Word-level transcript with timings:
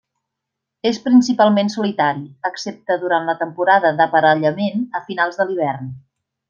És 0.89 0.99
principalment 1.03 1.69
solitari, 1.73 2.25
excepte 2.51 2.99
durant 3.05 3.31
la 3.33 3.39
temporada 3.45 3.95
d'aparellament 4.01 4.87
a 5.01 5.07
finals 5.11 5.43
de 5.43 5.51
l'hivern. 5.53 5.99